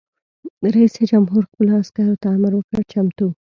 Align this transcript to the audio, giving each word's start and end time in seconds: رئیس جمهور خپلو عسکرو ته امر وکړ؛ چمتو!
رئیس 0.73 0.93
جمهور 1.11 1.43
خپلو 1.49 1.71
عسکرو 1.81 2.19
ته 2.21 2.27
امر 2.35 2.51
وکړ؛ 2.55 2.79
چمتو! 2.91 3.27